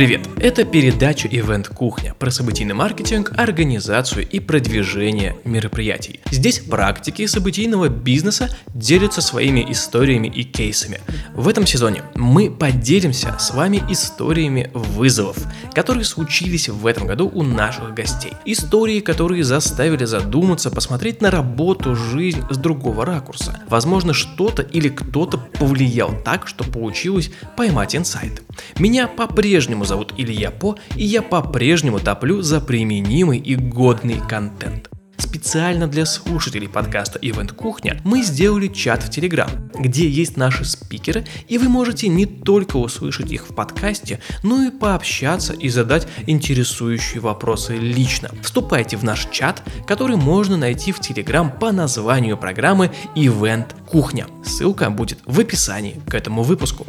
[0.00, 0.26] Привет!
[0.38, 6.20] Это передача «Ивент Кухня» про событийный маркетинг, организацию и продвижение мероприятий.
[6.30, 11.02] Здесь практики событийного бизнеса делятся своими историями и кейсами.
[11.34, 15.36] В этом сезоне мы поделимся с вами историями вызовов,
[15.74, 18.32] которые случились в этом году у наших гостей.
[18.46, 23.60] Истории, которые заставили задуматься, посмотреть на работу, жизнь с другого ракурса.
[23.68, 28.42] Возможно, что-то или кто-то повлиял так, что получилось поймать инсайт.
[28.78, 34.88] Меня по-прежнему зовут Илья По, и я по-прежнему топлю за применимый и годный контент.
[35.18, 41.26] Специально для слушателей подкаста Event Кухня мы сделали чат в Телеграм, где есть наши спикеры,
[41.48, 47.20] и вы можете не только услышать их в подкасте, но и пообщаться и задать интересующие
[47.20, 48.30] вопросы лично.
[48.44, 54.28] Вступайте в наш чат, который можно найти в Телеграм по названию программы Event Кухня.
[54.44, 56.86] Ссылка будет в описании к этому выпуску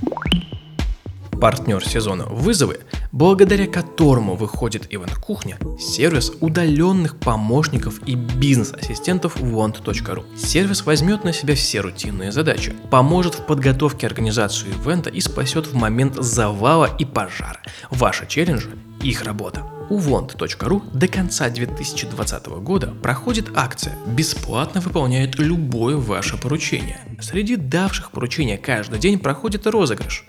[1.42, 10.24] партнер сезона «Вызовы», благодаря которому выходит Ивент Кухня, сервис удаленных помощников и бизнес-ассистентов want.ru.
[10.38, 15.74] Сервис возьмет на себя все рутинные задачи, поможет в подготовке организации ивента и спасет в
[15.74, 17.60] момент завала и пожара.
[17.90, 18.70] Ваши челленджи–
[19.02, 19.64] их работа.
[19.90, 27.00] У want.ru до конца 2020 года проходит акция «Бесплатно выполняет любое ваше поручение».
[27.20, 30.26] Среди давших поручения каждый день проходит розыгрыш.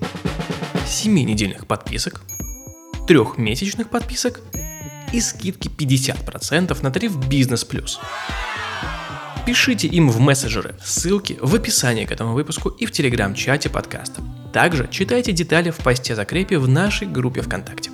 [0.93, 2.21] 7-недельных подписок,
[3.09, 4.41] 3-месячных подписок
[5.11, 7.99] и скидки 50% на тариф Бизнес Плюс.
[9.47, 14.23] Пишите им в мессенджеры, ссылки в описании к этому выпуску и в телеграм-чате подкаста.
[14.53, 17.91] Также читайте детали в посте закрепе в нашей группе ВКонтакте.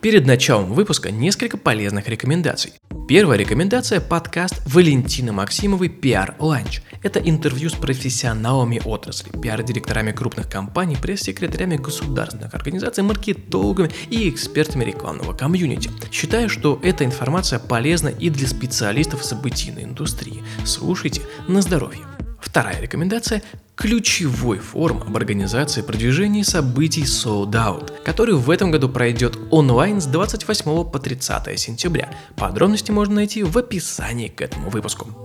[0.00, 2.74] Перед началом выпуска несколько полезных рекомендаций.
[3.06, 6.80] Первая рекомендация– подкаст Валентины Максимовой «Пиар Ланч».
[7.02, 15.34] Это интервью с профессионалами отрасли, пиар-директорами крупных компаний, пресс-секретарями государственных организаций, маркетологами и экспертами рекламного
[15.34, 15.90] комьюнити.
[16.10, 20.42] Считаю, что эта информация полезна и для специалистов событийной индустрии.
[20.64, 22.00] Слушайте на здоровье.
[22.44, 23.42] Вторая рекомендация–
[23.74, 30.06] ключевой форум об организации продвижения событий Sold Out, который в этом году пройдет онлайн с
[30.06, 32.10] 28 по 30 сентября.
[32.36, 35.23] Подробности можно найти в описании к этому выпуску.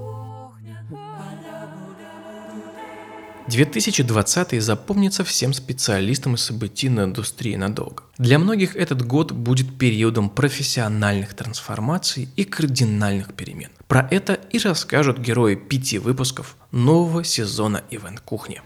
[3.50, 8.04] 2020 запомнится всем специалистам из событийной индустрии надолго.
[8.18, 13.70] Для многих этот год будет периодом профессиональных трансформаций и кардинальных перемен.
[13.88, 18.62] Про это и расскажут герои пяти выпусков нового сезона Ивент Кухни.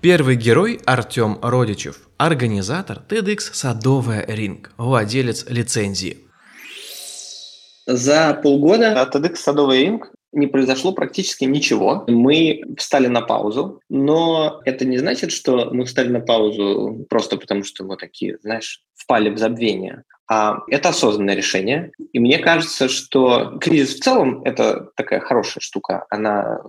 [0.00, 6.18] Первый герой Артем Родичев, организатор TEDx «Садовая ринг», владелец лицензии.
[7.86, 12.04] За полгода TEDx «Садовая ринг» не произошло практически ничего.
[12.06, 17.64] Мы встали на паузу, но это не значит, что мы встали на паузу просто потому,
[17.64, 20.04] что мы такие, знаешь, впали в забвение.
[20.30, 21.92] А это осознанное решение.
[22.12, 26.04] И мне кажется, что кризис в целом– это такая хорошая штука.
[26.10, 26.60] Она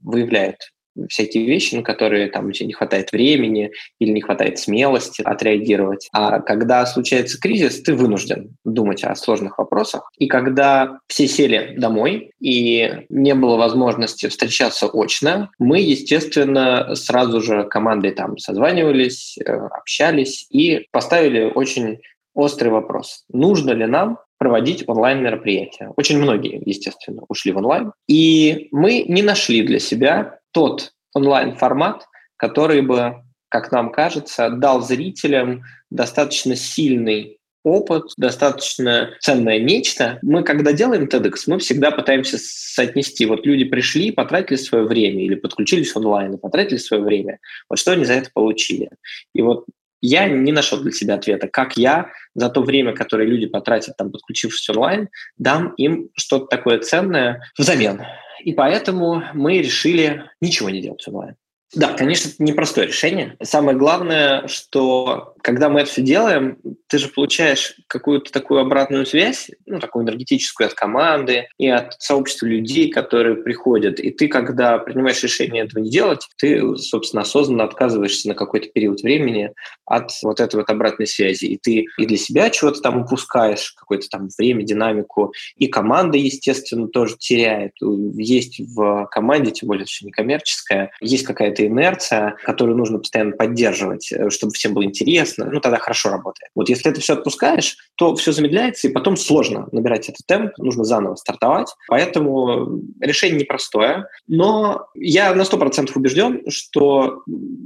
[0.00, 0.73] выявляет
[1.08, 6.08] всякие вещи, на которые там тебе не хватает времени или не хватает смелости отреагировать.
[6.12, 10.10] А когда случается кризис, ты вынужден думать о сложных вопросах.
[10.18, 17.64] И когда все сели домой и не было возможности встречаться очно, мы, естественно, сразу же
[17.64, 21.98] командой там созванивались, э, общались и поставили очень
[22.34, 23.24] острый вопрос.
[23.32, 25.92] Нужно ли нам проводить онлайн-мероприятия.
[25.96, 27.92] Очень многие, естественно, ушли в онлайн.
[28.06, 32.06] И мы не нашли для себя тот онлайн-формат,
[32.36, 33.16] который бы,
[33.48, 40.18] как нам кажется, дал зрителям достаточно сильный опыт, достаточно ценное нечто.
[40.22, 43.26] Мы, когда делаем TEDx, мы всегда пытаемся соотнести.
[43.26, 47.38] Вот люди пришли, потратили свое время или подключились онлайн и потратили свое время.
[47.68, 48.90] Вот что они за это получили?
[49.34, 49.64] И вот
[50.06, 54.10] я не нашел для себя ответа, как я за то время, которое люди потратят, там,
[54.10, 55.08] подключившись онлайн,
[55.38, 58.02] дам им что-то такое ценное взамен.
[58.40, 61.36] И поэтому мы решили ничего не делать онлайн.
[61.74, 63.36] Да, конечно, это непростое решение.
[63.42, 66.56] Самое главное, что когда мы это все делаем,
[66.88, 72.46] ты же получаешь какую-то такую обратную связь, ну, такую энергетическую от команды и от сообщества
[72.46, 74.00] людей, которые приходят.
[74.00, 79.02] И ты, когда принимаешь решение этого не делать, ты, собственно, осознанно отказываешься на какой-то период
[79.02, 79.50] времени
[79.84, 81.44] от вот этой вот обратной связи.
[81.44, 85.34] И ты и для себя чего-то там упускаешь, какое-то там время, динамику.
[85.56, 87.72] И команда, естественно, тоже теряет.
[88.14, 94.30] Есть в команде, тем более, что некоммерческая, есть какая-то инерция, которую нужно постоянно поддерживать, э,
[94.30, 96.50] чтобы всем было интересно, соответственно, ну, тогда хорошо работает.
[96.54, 100.84] Вот если это все отпускаешь, то все замедляется, и потом сложно набирать этот темп, нужно
[100.84, 101.74] заново стартовать.
[101.88, 107.22] Поэтому решение непростое, но я на 100% убежден, что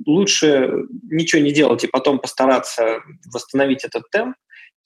[0.07, 0.71] лучше
[1.11, 3.01] ничего не делать и потом постараться
[3.33, 4.37] восстановить этот темп,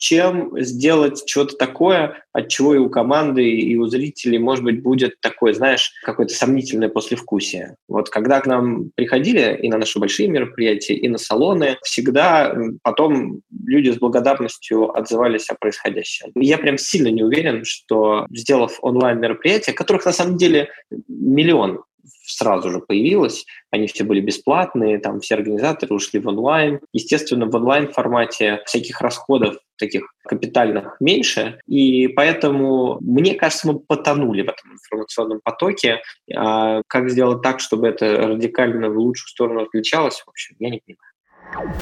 [0.03, 5.21] чем сделать что-то такое, от чего и у команды, и у зрителей, может быть, будет
[5.21, 7.77] такое, знаешь, какое-то сомнительное послевкусие.
[7.87, 12.53] Вот когда к нам приходили и на наши большие мероприятия, и на салоны, всегда
[12.83, 16.33] потом люди с благодарностью отзывались о происходящем.
[16.35, 20.69] Я прям сильно не уверен, что сделав онлайн-мероприятия, которых на самом деле
[21.07, 21.85] миллион
[22.25, 23.45] сразу же появилось.
[23.71, 26.81] Они все были бесплатные, там все организаторы ушли в онлайн.
[26.93, 34.49] Естественно, в онлайн-формате всяких расходов таких капитальных меньше, и поэтому, мне кажется, мы потонули в
[34.49, 36.01] этом информационном потоке.
[36.35, 40.81] А как сделать так, чтобы это радикально в лучшую сторону отличалось, в общем, я не
[40.87, 41.75] понимаю.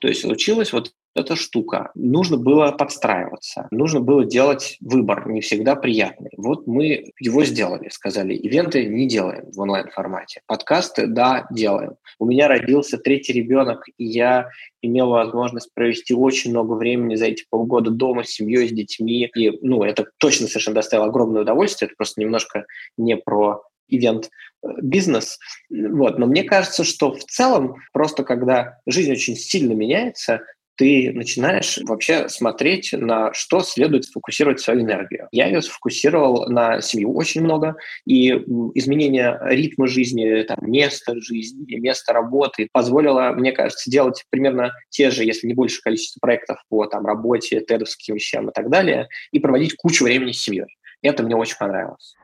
[0.00, 1.90] То есть случилось вот эта штука.
[1.94, 6.30] Нужно было подстраиваться, нужно было делать выбор, не всегда приятный.
[6.36, 11.94] Вот мы его сделали, сказали, ивенты не делаем в онлайн-формате, подкасты, да, делаем.
[12.18, 14.48] У меня родился третий ребенок, и я
[14.82, 19.30] имел возможность провести очень много времени за эти полгода дома с семьей, с детьми.
[19.36, 21.88] И, ну, это точно совершенно доставило огромное удовольствие.
[21.88, 22.64] Это просто немножко
[22.96, 24.30] не про ивент
[24.62, 25.38] э, бизнес.
[25.70, 26.18] Вот.
[26.18, 30.42] Но мне кажется, что в целом, просто когда жизнь очень сильно меняется,
[30.80, 35.28] ты начинаешь вообще смотреть, на что следует сфокусировать свою энергию.
[35.30, 42.14] Я ее сфокусировал на семью очень много, и изменение ритма жизни, там, места жизни, места
[42.14, 47.04] работы позволило, мне кажется, делать примерно те же, если не больше количество проектов по там,
[47.04, 50.78] работе, тедовским вещам и так далее, и проводить кучу времени с семьей.
[51.02, 52.14] Это мне очень понравилось.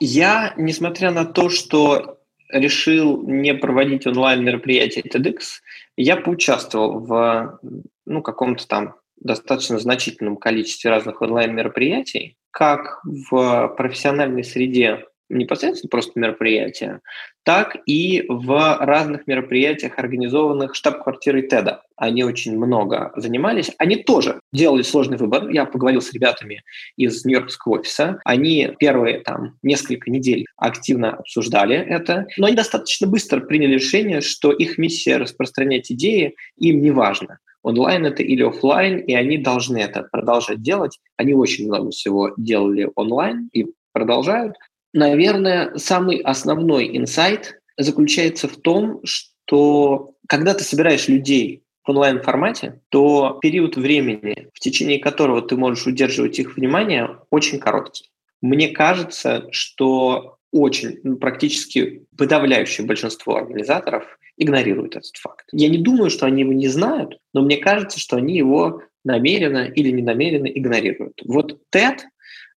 [0.00, 2.19] Я, несмотря на то, что
[2.52, 5.60] решил не проводить онлайн-мероприятие TEDx,
[5.96, 7.60] я поучаствовал в
[8.06, 17.00] ну, каком-то там достаточно значительном количестве разных онлайн-мероприятий, как в профессиональной среде непосредственно просто мероприятия,
[17.44, 21.82] так и в разных мероприятиях, организованных штаб-квартирой ТЭДа.
[21.96, 23.70] Они очень много занимались.
[23.78, 25.48] Они тоже делали сложный выбор.
[25.48, 26.62] Я поговорил с ребятами
[26.96, 28.20] из Нью-Йоркского офиса.
[28.24, 34.52] Они первые там несколько недель активно обсуждали это, но они достаточно быстро приняли решение, что
[34.52, 40.02] их миссия распространять идеи им не важно онлайн это или офлайн, и они должны это
[40.10, 40.98] продолжать делать.
[41.16, 44.54] Они очень много всего делали онлайн и продолжают.
[44.92, 53.38] Наверное, самый основной инсайт заключается в том, что когда ты собираешь людей в онлайн-формате, то
[53.40, 58.10] период времени, в течение которого ты можешь удерживать их внимание, очень короткий.
[58.40, 65.46] Мне кажется, что очень, ну, практически подавляющее большинство организаторов игнорируют этот факт.
[65.52, 69.66] Я не думаю, что они его не знают, но мне кажется, что они его намеренно
[69.66, 71.20] или ненамеренно игнорируют.
[71.24, 71.98] Вот TED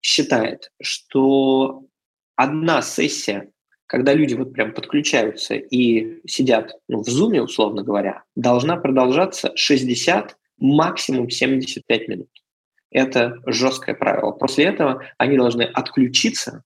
[0.03, 1.85] считает, что
[2.41, 3.51] одна сессия,
[3.87, 10.39] когда люди вот прям подключаются и сидят ну, в зуме, условно говоря, должна продолжаться 60,
[10.59, 12.29] максимум 75 минут.
[12.91, 14.31] Это жесткое правило.
[14.33, 16.65] После этого они должны отключиться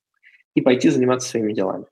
[0.55, 1.87] и пойти заниматься своими делами.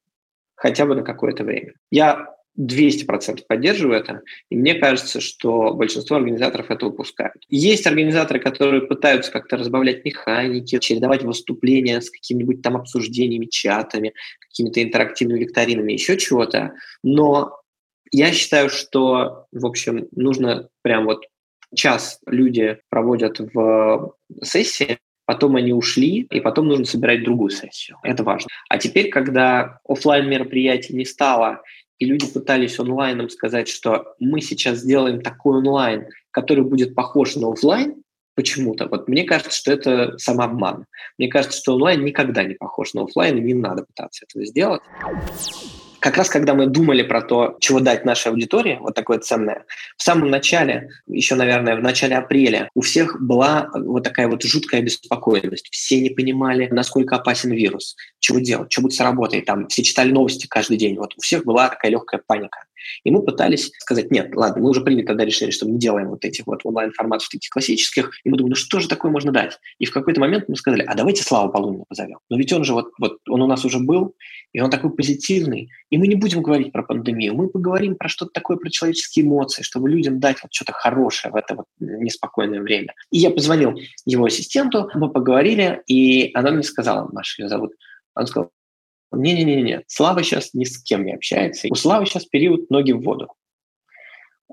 [0.54, 1.74] Хотя бы на какое-то время.
[1.90, 7.44] Я 200% поддерживаю это, и мне кажется, что большинство организаторов это упускают.
[7.48, 14.82] Есть организаторы, которые пытаются как-то разбавлять механики, чередовать выступления с какими-нибудь там обсуждениями, чатами, какими-то
[14.82, 17.58] интерактивными викторинами, еще чего-то, но
[18.10, 21.24] я считаю, что, в общем, нужно прям вот
[21.74, 27.96] час люди проводят в сессии, потом они ушли, и потом нужно собирать другую сессию.
[28.02, 28.48] Это важно.
[28.68, 31.62] А теперь, когда офлайн мероприятий не стало,
[31.98, 37.52] и люди пытались онлайном сказать, что мы сейчас сделаем такой онлайн, который будет похож на
[37.52, 38.02] офлайн,
[38.34, 38.88] почему-то.
[38.88, 40.86] Вот мне кажется, что это самообман.
[41.18, 44.82] Мне кажется, что онлайн никогда не похож на офлайн, и не надо пытаться этого сделать
[46.02, 49.64] как раз когда мы думали про то, чего дать нашей аудитории, вот такое ценное,
[49.96, 54.82] в самом начале, еще, наверное, в начале апреля, у всех была вот такая вот жуткая
[54.82, 55.68] беспокойность.
[55.70, 59.42] Все не понимали, насколько опасен вирус, чего делать, что будет с работой.
[59.42, 60.96] Там все читали новости каждый день.
[60.96, 62.64] Вот у всех была такая легкая паника.
[63.04, 66.08] И мы пытались сказать, нет, ладно, мы уже приняли тогда решение, что мы не делаем
[66.08, 69.58] вот этих вот онлайн-форматов таких классических, и мы думаем, ну что же такое можно дать?
[69.78, 72.18] И в какой-то момент мы сказали, а давайте Славу Полунина позовем.
[72.30, 74.14] Но ведь он же вот, вот, он у нас уже был,
[74.52, 78.32] и он такой позитивный, и мы не будем говорить про пандемию, мы поговорим про что-то
[78.32, 82.94] такое, про человеческие эмоции, чтобы людям дать вот что-то хорошее в это вот неспокойное время.
[83.10, 87.72] И я позвонил его ассистенту, мы поговорили, и она мне сказала, Маша ее зовут,
[88.14, 88.50] он сказал,
[89.12, 91.68] не-не-не, Слава сейчас ни с кем не общается.
[91.70, 93.28] У Славы сейчас период ноги в воду.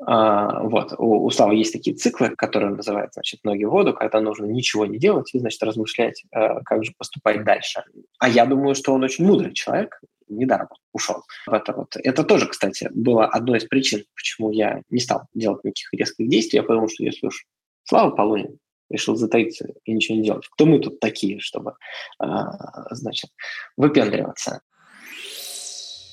[0.06, 0.94] А, вот.
[0.98, 4.86] У, у Славы есть такие циклы, которые называют, значит, ноги в воду, когда нужно ничего
[4.86, 7.84] не делать и, значит, размышлять, э, как же поступать дальше.
[8.20, 10.00] А я думаю, что он очень мудрый человек,
[10.30, 11.96] недаром ушел в это вот.
[11.96, 16.58] Это тоже, кстати, было одной из причин, почему я не стал делать никаких резких действий.
[16.58, 17.46] Я подумал, что если уж
[17.84, 21.74] Слава Полунин решил затаиться и ничего не делать, кто мы тут такие, чтобы,
[22.22, 22.26] э,
[22.92, 23.32] значит,
[23.78, 24.62] выпендриваться?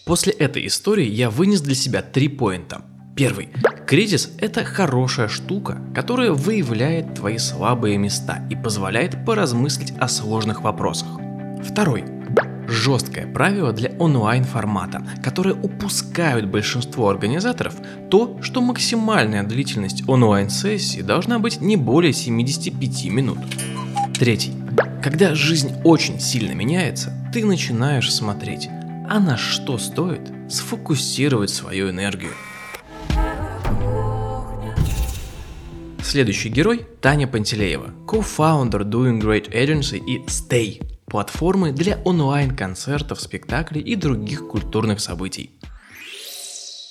[0.04, 2.82] После этой истории я вынес для себя три поинта–
[3.16, 3.48] Первый.
[3.86, 11.08] Кризис– это хорошая штука, которая выявляет твои слабые места и позволяет поразмыслить о сложных вопросах.
[11.64, 12.15] Второй.
[12.68, 17.74] Жесткое правило для онлайн-формата, которое упускают большинство организаторов,
[18.10, 23.38] то, что максимальная длительность онлайн-сессии должна быть не более 75 минут.
[24.18, 24.52] Третий.
[25.02, 28.68] Когда жизнь очень сильно меняется, ты начинаешь смотреть,
[29.08, 32.32] а на что стоит сфокусировать свою энергию.
[36.02, 43.96] Следующий герой– Таня Пантелеева, co-founder Doing Great Agency и Stay– платформы для онлайн-концертов, спектаклей и
[43.96, 45.55] других культурных событий.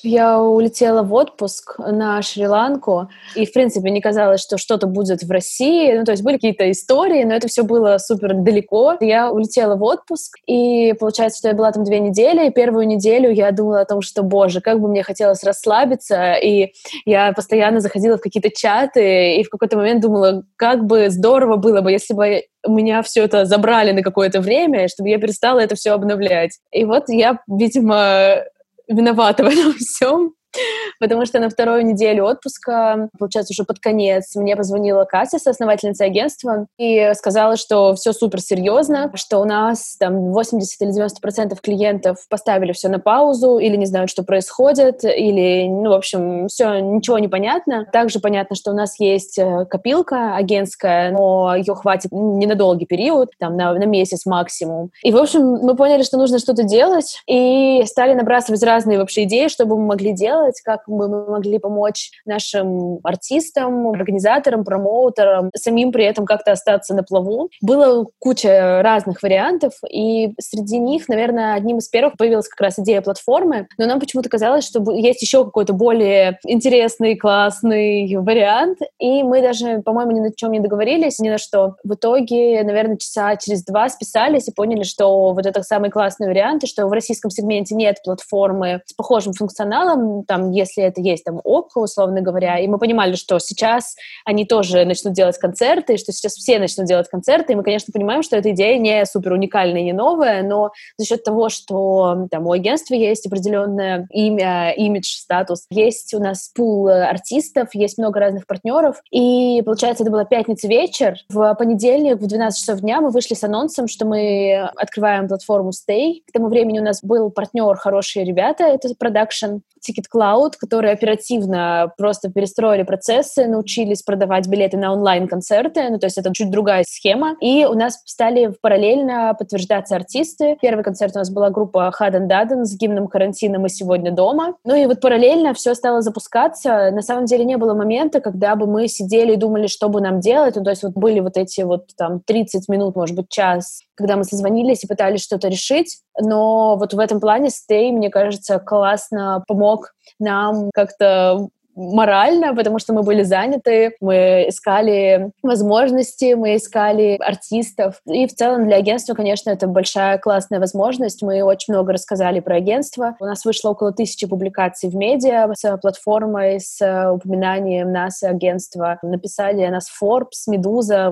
[0.05, 5.31] Я улетела в отпуск на Шри-Ланку, и, в принципе, не казалось, что что-то будет в
[5.31, 5.97] России.
[5.97, 8.97] Ну, то есть были какие-то истории, но это все было супер далеко.
[8.99, 13.31] Я улетела в отпуск, и получается, что я была там две недели, и первую неделю
[13.31, 16.73] я думала о том, что, боже, как бы мне хотелось расслабиться, и
[17.05, 21.81] я постоянно заходила в какие-то чаты, и в какой-то момент думала, как бы здорово было
[21.81, 25.91] бы, если бы меня все это забрали на какое-то время, чтобы я перестала это все
[25.91, 26.59] обновлять.
[26.71, 28.43] И вот я, видимо,
[28.87, 30.33] виновата в этом всем.
[30.99, 36.67] потому что на вторую неделю отпуска, получается, уже под конец, мне позвонила Катя, соосновательница агентства,
[36.77, 42.17] и сказала, что все супер серьезно, что у нас там 80 или 90 процентов клиентов
[42.29, 47.19] поставили все на паузу, или не знают, что происходит, или, ну, в общем, все, ничего
[47.19, 47.85] не понятно.
[47.91, 52.85] Также понятно, что у нас есть э, копилка агентская, но ее хватит не на долгий
[52.85, 54.91] период, там, на, на месяц максимум.
[55.03, 59.47] И, в общем, мы поняли, что нужно что-то делать, и стали набрасывать разные вообще идеи,
[59.47, 65.49] что бы мы могли делать, сделать, как бы мы могли помочь нашим артистам, организаторам, промоутерам,
[65.55, 67.49] самим при этом как-то остаться на плаву.
[67.61, 73.01] Было куча разных вариантов, и среди них, наверное, одним из первых появилась как раз идея
[73.01, 79.41] платформы, но нам почему-то казалось, что есть еще какой-то более интересный, классный вариант, и мы
[79.41, 81.75] даже, по-моему, ни на чем не договорились, ни на что.
[81.83, 86.63] В итоге, наверное, часа через два списались и поняли, что вот это самый классный вариант,
[86.63, 91.39] и что в российском сегменте нет платформы с похожим функционалом, там, если это есть там
[91.43, 96.33] ОК, условно говоря, и мы понимали, что сейчас они тоже начнут делать концерты, что сейчас
[96.33, 99.93] все начнут делать концерты, и мы, конечно, понимаем, что эта идея не супер уникальная, не
[99.93, 106.13] новая, но за счет того, что там у агентства есть определенное имя, имидж, статус, есть
[106.13, 111.55] у нас пул артистов, есть много разных партнеров, и, получается, это была пятница вечер, в
[111.55, 116.21] понедельник в 12 часов дня мы вышли с анонсом, что мы открываем платформу Stay.
[116.27, 121.91] К тому времени у нас был партнер «Хорошие ребята», это продакшн, Ticket Cloud, которые оперативно
[121.97, 127.35] просто перестроили процессы, научились продавать билеты на онлайн-концерты, ну, то есть это чуть другая схема.
[127.41, 130.57] И у нас стали параллельно подтверждаться артисты.
[130.61, 134.55] Первый концерт у нас была группа Хаден Даден с гимном карантина «Мы сегодня дома».
[134.63, 136.91] Ну и вот параллельно все стало запускаться.
[136.91, 140.19] На самом деле не было момента, когда бы мы сидели и думали, что бы нам
[140.19, 140.55] делать.
[140.55, 144.15] Ну, то есть вот были вот эти вот там 30 минут, может быть, час, когда
[144.17, 145.99] мы созвонились и пытались что-то решить.
[146.19, 152.93] Но вот в этом плане Stay, мне кажется, классно помог нам как-то морально, потому что
[152.93, 158.01] мы были заняты, мы искали возможности, мы искали артистов.
[158.05, 161.21] И в целом для агентства, конечно, это большая классная возможность.
[161.21, 163.15] Мы очень много рассказали про агентство.
[163.19, 166.79] У нас вышло около тысячи публикаций в медиа с платформой, с
[167.11, 168.97] упоминанием нас и агентства.
[169.01, 171.11] Написали о нас Forbes, Медуза.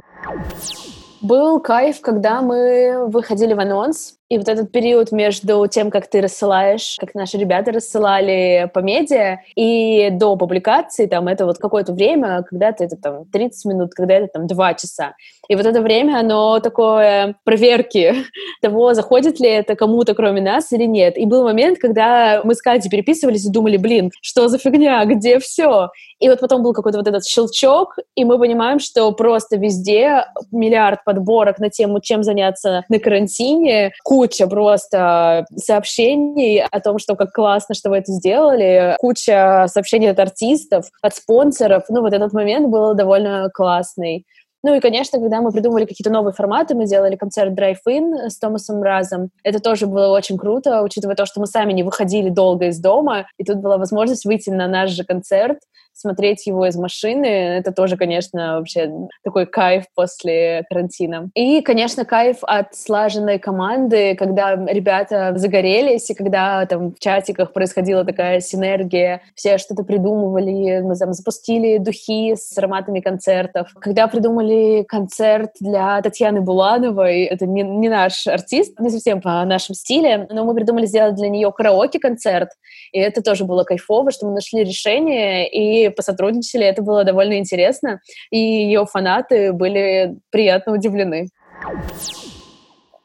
[1.22, 6.20] Был кайф, когда мы выходили в анонс, и вот этот период между тем, как ты
[6.20, 12.42] рассылаешь, как наши ребята рассылали по медиа, и до публикации, там, это вот какое-то время,
[12.42, 15.14] когда-то это там 30 минут, когда это там 2 часа.
[15.50, 18.16] И вот это время, оно такое проверки
[18.64, 21.16] того, заходит ли это кому-то, кроме нас, или нет.
[21.16, 25.38] И был момент, когда мы с Катей переписывались и думали, блин, что за фигня, где
[25.38, 25.90] все?
[26.20, 31.04] И вот потом был какой-то вот этот щелчок, и мы понимаем, что просто везде миллиард
[31.04, 33.92] подборок на тему, чем заняться на карантине,
[34.24, 40.20] куча просто сообщений о том, что как классно, что вы это сделали, куча сообщений от
[40.20, 41.84] артистов, от спонсоров.
[41.90, 44.26] Ну, вот этот момент был довольно классный.
[44.66, 48.82] Ну и, конечно, когда мы придумывали какие-то новые форматы, мы делали концерт Drive-In с Томасом
[48.82, 49.30] Разом.
[49.44, 53.28] Это тоже было очень круто, учитывая то, что мы сами не выходили долго из дома,
[53.38, 55.58] и тут была возможность выйти на наш же концерт,
[55.94, 57.26] смотреть его из машины.
[57.26, 58.92] Это тоже, конечно, вообще
[59.24, 61.30] такой кайф после карантина.
[61.36, 68.04] И, конечно, кайф от слаженной команды, когда ребята загорелись, и когда там в чатиках происходила
[68.04, 73.70] такая синергия, все что-то придумывали, мы там запустили духи с ароматами концертов.
[73.80, 79.76] Когда придумали концерт для Татьяны Булановой, это не, не наш артист, не совсем по нашему
[79.76, 82.50] стиле, но мы придумали сделать для нее караоке-концерт,
[82.92, 88.00] и это тоже было кайфово, что мы нашли решение, и посотрудничали, это было довольно интересно,
[88.32, 91.28] и ее фанаты были приятно удивлены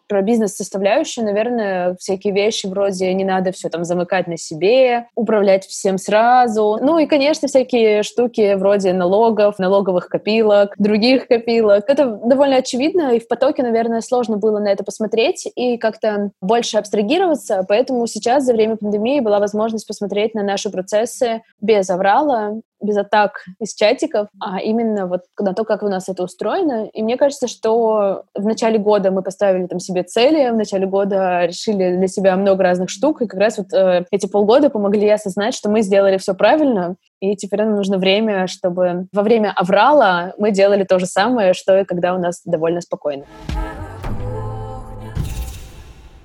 [0.08, 5.98] про бизнес-составляющую, наверное, всякие вещи вроде не надо все там замыкать на себе, управлять всем
[5.98, 6.78] сразу.
[6.80, 11.84] Ну и, конечно, всякие штуки вроде налогов, налоговых копилок, других копилок.
[11.88, 16.78] Это довольно очевидно, и в потоке, наверное, сложно было на это посмотреть и как-то больше
[16.78, 22.96] абстрагироваться, поэтому сейчас за время пандемии была возможность посмотреть на наши процессы без аврала, без
[22.96, 26.88] атак из чатиков, а именно вот на то, как у нас это устроено.
[26.92, 31.44] И мне кажется, что в начале года мы поставили там себе цели, в начале года
[31.46, 35.54] решили для себя много разных штук, и как раз вот э, эти полгода помогли осознать,
[35.54, 40.52] что мы сделали все правильно, и теперь нам нужно время, чтобы во время аврала мы
[40.52, 43.24] делали то же самое, что и когда у нас довольно спокойно.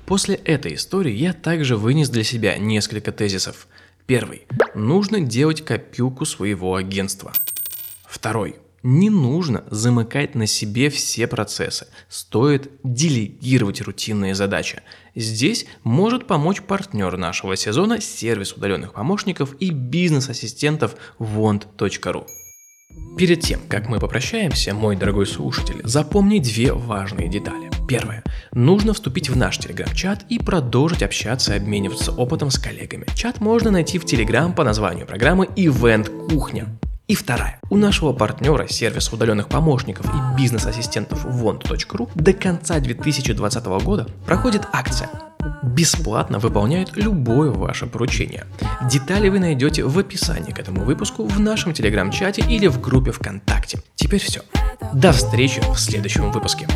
[0.06, 3.68] После этой истории я также вынес для себя несколько тезисов–
[4.06, 4.48] Первый.
[4.76, 7.32] Нужно делать копилку своего агентства.
[8.06, 8.56] Второй.
[8.84, 11.88] Не нужно замыкать на себе все процессы.
[12.10, 14.82] Стоит делегировать рутинные задачи.
[15.16, 22.28] Здесь может помочь партнер нашего сезона, сервис удаленных помощников и бизнес-ассистентов want.ru.
[23.18, 27.73] Перед тем, как мы попрощаемся, мой дорогой слушатель, запомни две важные детали.
[27.88, 28.24] Первое.
[28.54, 33.06] Нужно вступить в наш телеграм-чат и продолжить общаться и обмениваться опытом с коллегами.
[33.16, 36.68] Чат можно найти в телеграм по названию программы Event Кухня.
[37.08, 37.60] И вторая.
[37.70, 45.10] У нашего партнера, сервиса удаленных помощников и бизнес-ассистентов want.ru до конца 2020 года проходит акция
[45.64, 48.46] бесплатно выполняют любое ваше поручение.
[48.90, 53.80] Детали вы найдете в описании к этому выпуску в нашем телеграм-чате или в группе ВКонтакте.
[53.96, 54.42] Теперь все.
[54.94, 56.68] До встречи в следующем выпуске.